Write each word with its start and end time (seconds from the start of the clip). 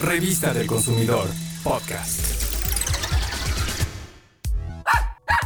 Revista 0.00 0.54
del 0.54 0.66
Consumidor, 0.66 1.28
podcast. 1.62 2.20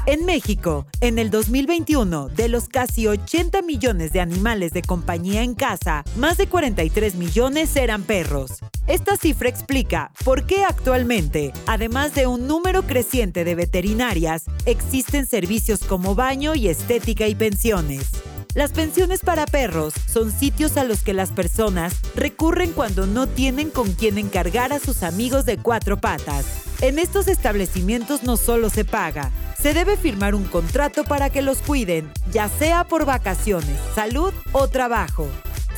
En 0.06 0.24
México, 0.26 0.86
en 1.00 1.18
el 1.18 1.30
2021, 1.30 2.28
de 2.28 2.48
los 2.48 2.68
casi 2.68 3.08
80 3.08 3.62
millones 3.62 4.12
de 4.12 4.20
animales 4.20 4.72
de 4.72 4.82
compañía 4.82 5.42
en 5.42 5.54
casa, 5.54 6.04
más 6.16 6.36
de 6.36 6.46
43 6.46 7.16
millones 7.16 7.74
eran 7.74 8.04
perros. 8.04 8.60
Esta 8.86 9.16
cifra 9.16 9.48
explica 9.48 10.12
por 10.24 10.46
qué 10.46 10.62
actualmente, 10.62 11.52
además 11.66 12.14
de 12.14 12.28
un 12.28 12.46
número 12.46 12.82
creciente 12.82 13.42
de 13.42 13.56
veterinarias, 13.56 14.44
existen 14.66 15.26
servicios 15.26 15.80
como 15.80 16.14
baño 16.14 16.54
y 16.54 16.68
estética 16.68 17.26
y 17.26 17.34
pensiones. 17.34 18.10
Las 18.54 18.70
pensiones 18.70 19.20
para 19.20 19.46
perros 19.46 19.94
son 20.06 20.30
sitios 20.30 20.76
a 20.76 20.84
los 20.84 21.02
que 21.02 21.12
las 21.12 21.32
personas 21.32 21.96
recurren 22.14 22.72
cuando 22.72 23.04
no 23.04 23.26
tienen 23.26 23.68
con 23.68 23.92
quién 23.92 24.16
encargar 24.16 24.72
a 24.72 24.78
sus 24.78 25.02
amigos 25.02 25.44
de 25.44 25.58
cuatro 25.58 25.96
patas. 25.96 26.46
En 26.80 27.00
estos 27.00 27.26
establecimientos 27.26 28.22
no 28.22 28.36
solo 28.36 28.70
se 28.70 28.84
paga, 28.84 29.32
se 29.58 29.74
debe 29.74 29.96
firmar 29.96 30.36
un 30.36 30.44
contrato 30.44 31.02
para 31.02 31.30
que 31.30 31.42
los 31.42 31.62
cuiden, 31.62 32.12
ya 32.30 32.48
sea 32.48 32.84
por 32.84 33.04
vacaciones, 33.04 33.76
salud 33.96 34.32
o 34.52 34.68
trabajo. 34.68 35.26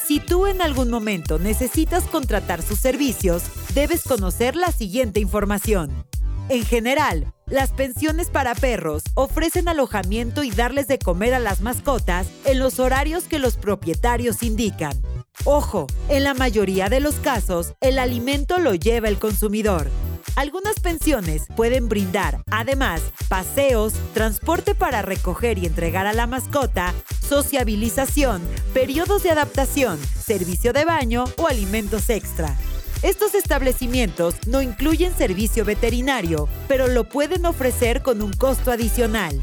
Si 0.05 0.21
tú 0.21 0.47
en 0.47 0.61
algún 0.61 0.91
momento 0.91 1.39
necesitas 1.39 2.05
contratar 2.05 2.61
sus 2.61 2.79
servicios, 2.79 3.45
debes 3.75 4.05
conocer 4.05 4.55
la 4.55 4.71
siguiente 4.71 5.19
información. 5.19 6.05
En 6.51 6.63
general, 6.63 7.33
las 7.49 7.71
pensiones 7.71 8.29
para 8.29 8.55
perros 8.55 9.03
ofrecen 9.15 9.69
alojamiento 9.69 10.43
y 10.43 10.51
darles 10.51 10.89
de 10.89 10.99
comer 10.99 11.35
a 11.35 11.39
las 11.39 11.61
mascotas 11.61 12.27
en 12.45 12.59
los 12.59 12.81
horarios 12.81 13.25
que 13.25 13.39
los 13.39 13.57
propietarios 13.57 14.43
indican. 14.43 15.01
Ojo, 15.45 15.87
en 16.09 16.25
la 16.25 16.35
mayoría 16.35 16.89
de 16.89 17.01
los 17.01 17.17
casos, 17.17 17.75
el 17.81 17.99
alimento 17.99 18.59
lo 18.59 18.75
lleva 18.75 19.09
el 19.09 19.19
consumidor. 19.19 19.89
Algunas 20.35 20.81
pensiones 20.81 21.47
pueden 21.55 21.89
brindar, 21.89 22.43
además, 22.51 23.01
paseos, 23.29 23.95
transporte 24.13 24.75
para 24.75 25.01
recoger 25.01 25.59
y 25.59 25.67
entregar 25.67 26.07
a 26.07 26.13
la 26.13 26.27
mascota, 26.27 26.93
sociabilización, 27.27 28.43
periodos 28.75 29.23
de 29.23 29.31
adaptación, 29.31 29.99
servicio 29.99 30.73
de 30.73 30.85
baño 30.85 31.25
o 31.39 31.47
alimentos 31.47 32.11
extra. 32.11 32.57
Estos 33.03 33.35
establecimientos 33.35 34.35
no 34.47 34.63
incluyen 34.63 35.15
servicio 35.15 35.65
veterinario, 35.65 36.49
pero 36.67 36.89
lo 36.89 37.05
pueden 37.05 37.45
ofrecer 37.47 38.03
con 38.03 38.23
un 38.23 38.33
costo 38.33 38.71
adicional. 38.71 39.41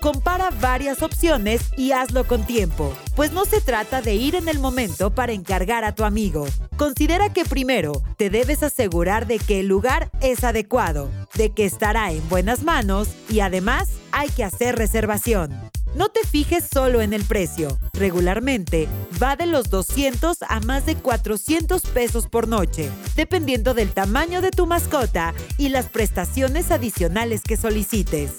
Compara 0.00 0.50
varias 0.60 1.00
opciones 1.02 1.62
y 1.76 1.92
hazlo 1.92 2.26
con 2.26 2.44
tiempo, 2.44 2.92
pues 3.14 3.30
no 3.30 3.44
se 3.44 3.60
trata 3.60 4.02
de 4.02 4.14
ir 4.14 4.34
en 4.34 4.48
el 4.48 4.58
momento 4.58 5.14
para 5.14 5.32
encargar 5.32 5.84
a 5.84 5.94
tu 5.94 6.02
amigo. 6.02 6.44
Considera 6.76 7.32
que 7.32 7.44
primero 7.44 8.02
te 8.16 8.28
debes 8.28 8.64
asegurar 8.64 9.28
de 9.28 9.38
que 9.38 9.60
el 9.60 9.68
lugar 9.68 10.10
es 10.20 10.42
adecuado, 10.42 11.08
de 11.34 11.50
que 11.50 11.64
estará 11.64 12.10
en 12.10 12.28
buenas 12.28 12.64
manos 12.64 13.10
y 13.28 13.40
además 13.40 13.90
hay 14.10 14.28
que 14.28 14.42
hacer 14.42 14.74
reservación. 14.74 15.71
No 15.94 16.08
te 16.08 16.26
fijes 16.26 16.64
solo 16.72 17.02
en 17.02 17.12
el 17.12 17.24
precio. 17.24 17.78
Regularmente 17.92 18.88
va 19.22 19.36
de 19.36 19.46
los 19.46 19.68
200 19.68 20.38
a 20.48 20.60
más 20.60 20.86
de 20.86 20.96
400 20.96 21.82
pesos 21.82 22.28
por 22.28 22.48
noche, 22.48 22.90
dependiendo 23.14 23.74
del 23.74 23.92
tamaño 23.92 24.40
de 24.40 24.50
tu 24.50 24.66
mascota 24.66 25.34
y 25.58 25.68
las 25.68 25.90
prestaciones 25.90 26.70
adicionales 26.70 27.42
que 27.42 27.56
solicites. 27.56 28.30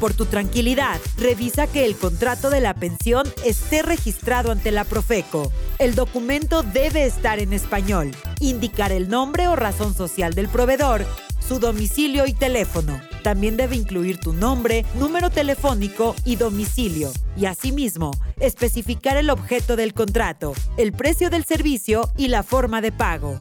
Por 0.00 0.12
tu 0.12 0.26
tranquilidad, 0.26 1.00
revisa 1.16 1.66
que 1.66 1.84
el 1.84 1.96
contrato 1.96 2.50
de 2.50 2.60
la 2.60 2.74
pensión 2.74 3.26
esté 3.44 3.82
registrado 3.82 4.52
ante 4.52 4.70
la 4.70 4.84
Profeco. 4.84 5.50
El 5.78 5.94
documento 5.94 6.62
debe 6.62 7.04
estar 7.04 7.40
en 7.40 7.52
español, 7.52 8.12
indicar 8.38 8.92
el 8.92 9.08
nombre 9.08 9.48
o 9.48 9.56
razón 9.56 9.94
social 9.94 10.34
del 10.34 10.48
proveedor 10.48 11.04
su 11.48 11.58
domicilio 11.58 12.26
y 12.26 12.34
teléfono. 12.34 13.00
También 13.22 13.56
debe 13.56 13.76
incluir 13.76 14.18
tu 14.18 14.32
nombre, 14.32 14.84
número 14.94 15.30
telefónico 15.30 16.14
y 16.24 16.36
domicilio. 16.36 17.10
Y 17.36 17.46
asimismo, 17.46 18.10
especificar 18.40 19.16
el 19.16 19.30
objeto 19.30 19.76
del 19.76 19.94
contrato, 19.94 20.54
el 20.76 20.92
precio 20.92 21.30
del 21.30 21.44
servicio 21.44 22.10
y 22.16 22.28
la 22.28 22.42
forma 22.42 22.80
de 22.80 22.92
pago. 22.92 23.40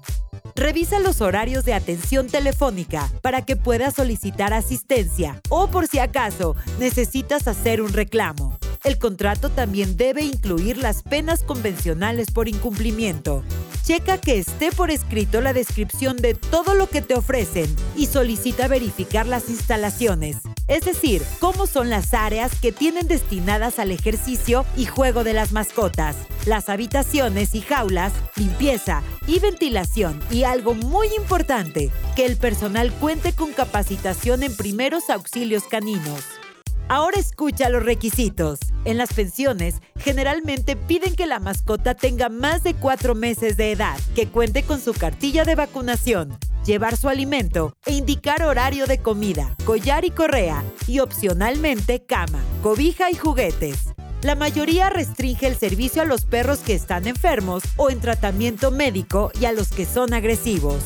Revisa 0.56 1.00
los 1.00 1.22
horarios 1.22 1.66
de 1.66 1.74
atención 1.74 2.28
telefónica 2.28 3.12
para 3.22 3.46
que 3.46 3.56
puedas 3.56 3.94
solicitar 3.94 4.54
asistencia 4.54 5.40
o 5.50 5.68
por 5.68 5.88
si 5.88 6.00
acaso 6.00 6.56
necesitas 6.80 7.48
hacer 7.48 7.82
un 7.82 7.94
reclamo. 7.94 8.58
El 8.84 8.98
contrato 8.98 9.50
también 9.50 9.98
debe 9.98 10.24
incluir 10.24 10.78
las 10.78 11.04
penas 11.04 11.44
convencionales 11.44 12.32
por 12.32 12.48
incumplimiento. 12.48 13.44
Checa 13.88 14.18
que 14.18 14.38
esté 14.38 14.74
por 14.74 14.92
escrito 14.92 15.40
la 15.40 15.54
descripción 15.54 16.18
de 16.18 16.34
todo 16.34 16.74
lo 16.74 16.90
que 16.90 17.02
te 17.02 17.14
ofrecen 17.14 17.74
y 17.96 18.08
solicita 18.08 18.68
verificar 18.68 19.26
las 19.26 19.48
instalaciones, 19.48 20.40
es 20.68 20.84
decir, 20.84 21.24
cómo 21.40 21.68
son 21.68 21.90
las 21.90 22.14
áreas 22.14 22.52
que 22.60 22.74
tienen 22.74 23.08
destinadas 23.08 23.80
al 23.80 23.92
ejercicio 23.92 24.66
y 24.76 24.88
juego 24.88 25.24
de 25.24 25.32
las 25.32 25.54
mascotas, 25.54 26.18
las 26.46 26.68
habitaciones 26.68 27.56
y 27.56 27.62
jaulas, 27.62 28.12
limpieza 28.36 29.04
y 29.26 29.40
ventilación 29.40 30.20
y 30.30 30.44
algo 30.44 30.74
muy 30.74 31.08
importante, 31.16 31.90
que 32.18 32.26
el 32.26 32.36
personal 32.36 32.92
cuente 32.92 33.32
con 33.32 33.54
capacitación 33.54 34.44
en 34.44 34.54
primeros 34.54 35.10
auxilios 35.10 35.64
caninos. 35.64 36.26
Ahora 36.90 37.20
escucha 37.20 37.68
los 37.68 37.84
requisitos. 37.84 38.60
En 38.86 38.98
las 38.98 39.14
pensiones, 39.14 39.82
generalmente 39.98 40.78
piden 40.78 41.16
que 41.16 41.26
la 41.26 41.40
mascota 41.40 41.96
tenga 41.96 42.30
más 42.30 42.64
de 42.64 42.76
cuatro 42.76 43.14
meses 43.14 43.58
de 43.58 43.74
edad, 43.74 43.98
que 44.16 44.28
cuente 44.30 44.64
con 44.64 44.80
su 44.80 44.94
cartilla 44.94 45.44
de 45.44 45.56
vacunación, 45.56 46.38
llevar 46.66 46.96
su 46.96 47.10
alimento 47.10 47.76
e 47.86 47.94
indicar 47.94 48.42
horario 48.42 48.86
de 48.86 49.00
comida, 49.00 49.54
collar 49.66 50.06
y 50.06 50.12
correa, 50.12 50.64
y 50.88 51.00
opcionalmente 51.00 52.06
cama, 52.06 52.40
cobija 52.64 53.12
y 53.12 53.16
juguetes. 53.16 53.90
La 54.22 54.36
mayoría 54.36 54.90
restringe 54.90 55.46
el 55.46 55.58
servicio 55.58 56.02
a 56.02 56.06
los 56.06 56.26
perros 56.26 56.60
que 56.60 56.74
están 56.74 57.06
enfermos 57.06 57.64
o 57.76 57.90
en 57.90 58.00
tratamiento 58.00 58.72
médico 58.72 59.32
y 59.40 59.44
a 59.44 59.52
los 59.52 59.70
que 59.70 59.86
son 59.86 60.14
agresivos. 60.14 60.78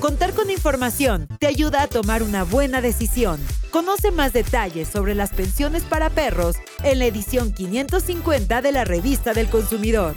Contar 0.00 0.34
con 0.34 0.50
información 0.50 1.28
te 1.38 1.46
ayuda 1.46 1.82
a 1.82 1.86
tomar 1.86 2.22
una 2.22 2.44
buena 2.44 2.82
decisión. 2.82 3.40
Conoce 3.72 4.10
más 4.10 4.34
detalles 4.34 4.86
sobre 4.86 5.14
las 5.14 5.30
pensiones 5.30 5.82
para 5.82 6.10
perros 6.10 6.56
en 6.84 6.98
la 6.98 7.06
edición 7.06 7.52
550 7.52 8.60
de 8.60 8.70
la 8.70 8.84
Revista 8.84 9.32
del 9.32 9.48
Consumidor. 9.48 10.14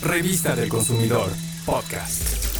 Revista 0.00 0.56
del 0.56 0.70
Consumidor, 0.70 1.30
podcast. 1.66 2.53